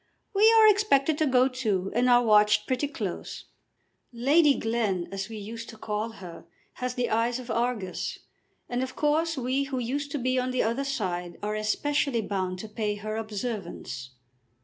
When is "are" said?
0.53-0.67, 2.09-2.23, 11.43-11.53